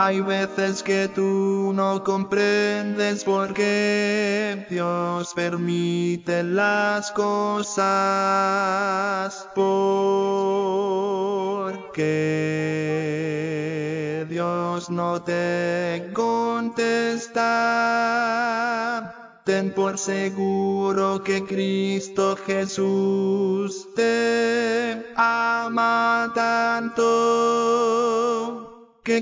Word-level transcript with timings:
Hay 0.00 0.20
veces 0.20 0.84
que 0.84 1.08
tú 1.08 1.72
no 1.74 2.04
comprendes 2.04 3.24
por 3.24 3.52
qué 3.52 4.64
Dios 4.70 5.32
permite 5.34 6.44
las 6.44 7.10
cosas. 7.10 7.88
Porque 9.56 9.74
Dios 14.30 14.88
no 14.88 15.20
te 15.20 16.12
contesta. 16.14 17.42
Ten 19.42 19.74
por 19.74 19.98
seguro 19.98 21.24
que 21.24 21.44
Cristo 21.44 22.36
Jesús 22.46 23.88
te 23.96 25.12
ama 25.16 26.30
tanto 26.36 27.97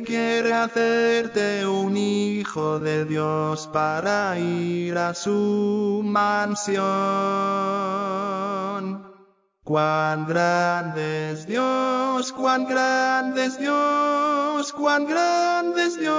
quiere 0.03 0.53
hacerte 0.53 1.67
un 1.67 1.97
hijo 1.97 2.79
de 2.79 3.05
Dios 3.05 3.69
para 3.73 4.39
ir 4.39 4.97
a 4.99 5.15
su 5.15 6.03
mansión. 6.05 6.77
Cuán 9.65 10.27
grande 10.27 11.33
es 11.33 11.47
Dios, 11.47 12.33
cuán 12.33 12.67
grande 12.67 13.47
es 13.47 13.59
Dios, 13.59 14.73
cuán 14.73 15.07
grande 15.07 15.85
es 15.87 15.99
Dios. 15.99 16.17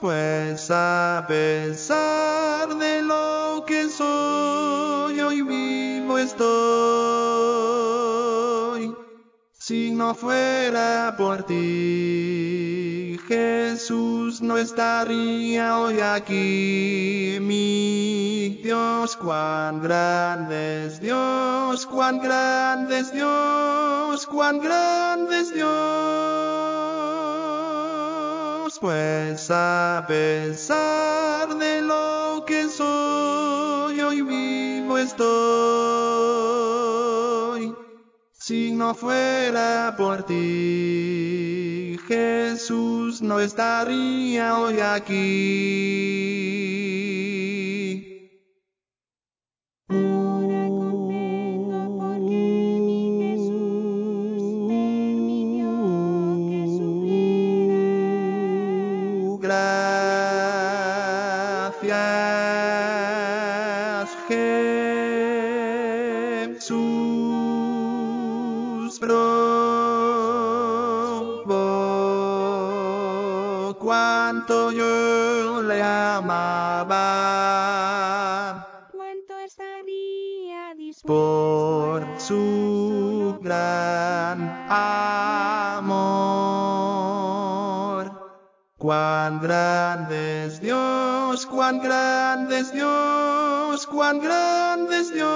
Pues 0.00 0.70
a 0.70 1.26
pesar 1.28 2.74
de 2.76 3.02
lo 3.02 3.64
que 3.66 3.88
soy, 3.90 5.20
hoy 5.20 5.42
vivo 5.42 6.16
estoy. 6.16 7.19
Si 9.70 9.92
no 9.92 10.16
fuera 10.16 11.14
por 11.16 11.44
ti, 11.44 13.16
Jesús 13.28 14.42
no 14.42 14.58
estaría 14.58 15.78
hoy 15.78 16.00
aquí. 16.00 17.38
Mi 17.40 18.60
Dios, 18.64 19.16
cuán 19.16 19.80
grande 19.80 20.86
es 20.86 21.00
Dios, 21.00 21.86
cuán 21.86 22.18
grande 22.18 22.98
es 22.98 23.12
Dios, 23.12 24.26
cuán 24.26 24.58
grande 24.58 25.38
es 25.38 25.54
Dios. 25.54 25.70
Pues 28.80 29.52
a 29.52 30.04
pesar 30.08 31.56
de 31.56 31.82
lo 31.82 32.42
que 32.44 32.68
soy, 32.68 34.00
hoy 34.00 34.22
vivo 34.22 34.98
estoy. 34.98 36.09
Si 38.50 38.72
no 38.72 38.94
fuera 38.96 39.94
por 39.96 40.24
ti, 40.24 41.96
Jesús 42.08 43.22
no 43.22 43.38
estaría 43.38 44.58
hoy 44.58 44.80
aquí. 44.80 45.20
Permitió 54.66 55.70
que 56.48 56.66
sufriera. 56.76 57.70
Gracias, 59.38 60.10
Jesús. 64.26 64.79
Cuánto 74.40 74.72
yo 74.72 75.62
le 75.62 75.82
amaba 75.82 76.96
¿Cuánto 78.90 79.38
estaría 79.38 80.74
dispuesto 80.76 81.06
por 81.06 82.06
su 82.18 83.38
gran 83.42 84.66
amor. 84.70 85.90
Cuán 88.78 89.40
grande 89.40 90.46
es 90.46 90.60
Dios, 90.60 91.44
cuán 91.46 91.80
grande 91.80 92.60
es 92.60 92.72
Dios, 92.72 93.86
cuán 93.86 94.20
grande 94.20 95.00
es 95.00 95.12
Dios. 95.12 95.30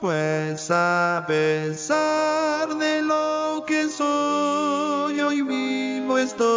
Pues 0.00 0.70
a 0.70 1.24
pesar 1.26 2.74
de 2.78 3.02
lo 3.02 3.64
que 3.66 3.86
soy, 3.88 5.20
hoy 5.20 5.42
estoy. 6.20 6.50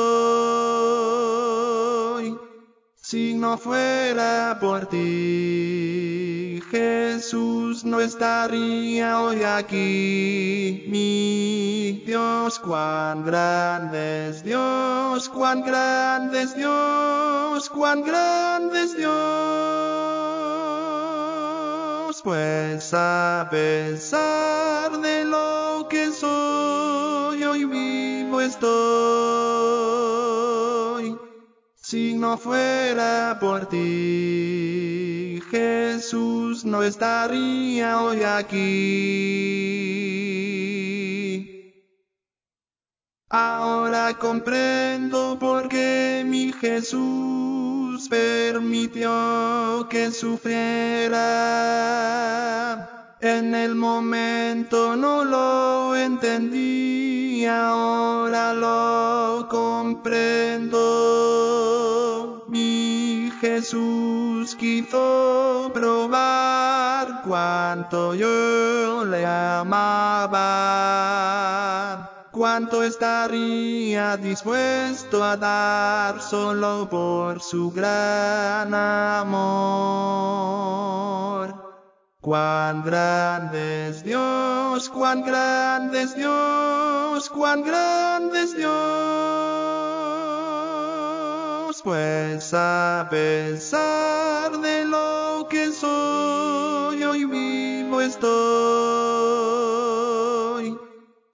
Si 3.01 3.33
no 3.33 3.57
fuera 3.57 4.57
por 4.61 4.85
ti, 4.87 6.61
Jesús 6.71 7.83
no 7.85 7.99
estaría 7.99 9.21
hoy 9.21 9.43
aquí. 9.43 10.85
Mi 10.87 12.03
Dios, 12.05 12.59
cuán 12.59 13.25
grande 13.25 14.29
es 14.29 14.43
Dios, 14.43 15.29
cuán 15.29 15.63
grande 15.63 16.41
es 16.41 16.55
Dios, 16.55 17.69
cuán 17.69 18.03
grande 18.03 18.83
es 18.83 18.97
Dios. 18.97 19.13
Pues 22.23 22.93
a 22.93 23.47
pesar 23.51 24.99
de 25.01 25.25
lo 25.25 25.87
que 25.89 26.09
soy, 26.11 27.43
hoy 27.43 27.65
vivo 27.65 28.39
estoy. 28.41 29.52
Si 31.93 32.15
no 32.15 32.37
fuera 32.39 33.37
por 33.39 33.67
ti, 33.67 35.39
Jesús 35.51 36.65
no 36.65 36.81
estaría 36.81 38.01
hoy 38.01 38.23
aquí. 38.23 38.63
Ahora 43.29 44.17
comprendo 44.17 45.37
por 45.39 45.69
qué 45.69 46.23
mi 46.25 46.51
Jesús 46.51 48.09
permitió 48.09 49.87
que 49.87 50.09
sufriera. 50.09 51.19
En 53.21 53.53
el 53.53 53.75
momento 53.75 54.95
no 54.95 55.23
lo 55.23 55.95
entendí, 55.95 57.45
ahora 57.45 58.55
lo 58.55 59.47
comprendo. 59.47 61.02
Jesús 63.73 64.53
quiso 64.55 65.71
probar 65.73 67.23
cuánto 67.23 68.13
yo 68.13 69.03
le 69.03 69.25
amaba. 69.25 69.89
Cuánto 72.31 72.83
estaría 72.83 74.15
dispuesto 74.17 75.23
a 75.23 75.35
dar 75.37 76.21
solo 76.21 76.87
por 76.87 77.41
su 77.41 77.71
gran 77.71 78.75
amor. 78.75 79.33
Cuán 82.21 82.83
grande 82.83 83.89
es 83.89 84.03
Dios, 84.03 84.87
cuán 84.89 85.23
grande 85.23 86.03
es 86.03 86.15
Dios, 86.15 87.27
cuán 87.31 87.63
grande 87.63 88.43
es 88.43 88.55
Dios. 88.55 89.92
Pues 91.83 92.53
a 92.53 93.07
pesar 93.09 94.57
de 94.61 94.85
lo 94.85 95.47
que 95.49 95.69
soy, 95.69 97.03
hoy 97.03 97.25
vivo 97.25 97.99
estoy. 97.99 98.23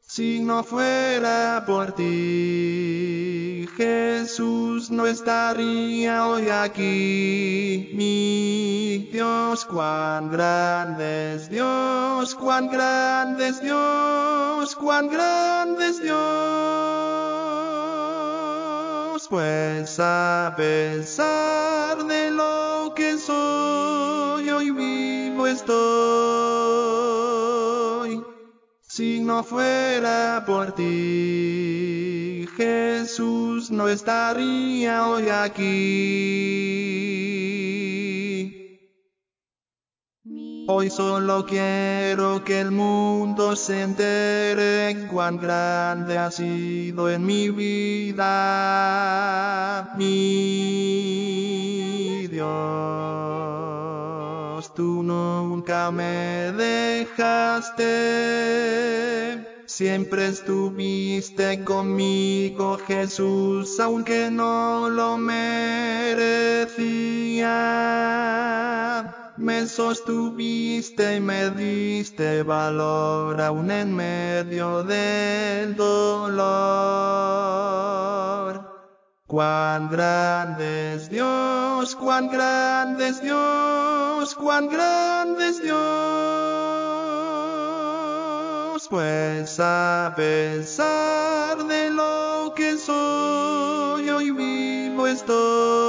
Si 0.02 0.40
no 0.40 0.64
fuera 0.64 1.64
por 1.68 1.92
ti, 1.92 3.70
Jesús 3.78 4.90
no 4.90 5.06
estaría 5.06 6.26
hoy 6.26 6.50
aquí. 6.50 7.92
Mi 7.94 9.08
Dios, 9.12 9.66
cuán 9.66 10.32
grande 10.32 11.36
es 11.36 11.48
Dios, 11.52 12.34
cuán 12.34 12.70
grande 12.70 13.50
es 13.50 13.62
Dios, 13.62 14.76
cuán 14.76 15.10
grande 15.10 15.90
es 15.90 16.02
Dios. 16.02 16.39
Pues 19.30 20.00
a 20.00 20.56
pesar 20.58 22.04
de 22.08 22.32
lo 22.32 22.94
que 22.96 23.16
soy, 23.20 24.50
hoy 24.50 24.72
vivo 24.72 25.46
estoy. 25.46 25.70
Si 28.82 29.20
no 29.20 29.44
fuera 29.44 30.44
por 30.48 30.72
ti, 30.72 32.48
Jesús 32.58 33.70
no 33.70 33.88
estaría 33.88 35.08
hoy 35.08 35.30
aquí. 35.30 36.90
Hoy 40.72 40.92
solo 40.92 41.48
quiero 41.48 42.44
que 42.44 42.62
el 42.62 42.70
mundo 42.70 43.56
se 43.56 43.82
entere 43.82 45.08
cuán 45.08 45.38
grande 45.38 46.16
ha 46.16 46.30
sido 46.30 47.10
en 47.10 47.26
mi 47.26 47.50
vida, 47.50 48.16
mi 49.98 51.48
Dios. 52.28 52.48
Tú 54.76 55.02
nunca 55.02 55.90
me 55.90 56.52
dejaste. 56.52 57.88
Siempre 59.66 60.28
estuviste 60.28 61.64
conmigo, 61.64 62.78
Jesús, 62.86 63.80
aunque 63.80 64.30
no 64.30 64.88
lo 64.88 65.18
merecía. 65.18 66.60
Me 69.40 69.66
sostuviste 69.68 71.16
y 71.16 71.22
me 71.22 71.50
diste 71.52 72.44
valor 72.44 73.40
aún 73.40 73.72
en 73.72 73.96
medio 73.96 74.84
del 74.84 75.78
dolor. 75.78 76.20
Cuán 79.28 79.90
grande 79.90 80.96
es 80.96 81.10
Dios, 81.10 81.96
cuán 81.96 82.28
grande 82.30 83.08
es 83.08 83.22
Dios, 83.22 84.36
cuán 84.36 84.68
grande 84.68 85.48
es 85.48 85.64
Dios. 85.64 85.80
Pues 88.90 89.58
a 89.62 90.12
pesar 90.18 91.66
de 91.66 91.92
lo 91.92 92.52
que 92.58 92.76
soy, 92.76 94.10
hoy 94.10 94.32
vivo 94.32 95.08
estoy. 95.08 95.89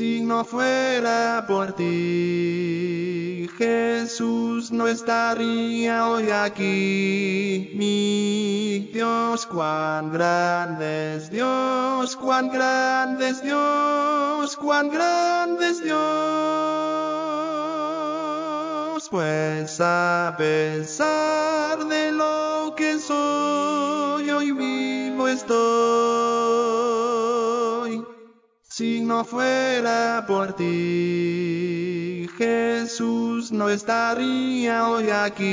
Si 0.00 0.22
no 0.22 0.46
fuera 0.46 1.44
por 1.46 1.72
ti, 1.74 3.46
Jesús 3.58 4.72
no 4.72 4.88
estaría 4.88 6.08
hoy 6.08 6.30
aquí. 6.30 7.72
Mi 7.74 8.88
Dios, 8.94 9.44
cuán 9.44 10.10
grande 10.10 11.16
es 11.16 11.30
Dios, 11.30 12.16
cuán 12.16 12.48
grande 12.48 13.28
es 13.28 13.42
Dios, 13.42 14.56
cuán 14.56 14.88
grande 14.88 15.68
es 15.68 15.84
Dios. 15.84 16.00
Pues 19.10 19.82
a 19.82 20.34
pesar 20.38 21.86
de 21.86 22.12
lo 22.12 22.72
que 22.74 22.98
soy, 22.98 24.30
hoy 24.30 24.52
vivo 24.52 25.28
estoy. 25.28 25.99
Si 28.80 29.02
no 29.02 29.26
fuera 29.26 30.24
por 30.26 30.54
ti, 30.54 32.26
Jesús 32.38 33.52
no 33.52 33.68
estaría 33.68 34.88
hoy 34.88 35.10
aquí. 35.10 35.50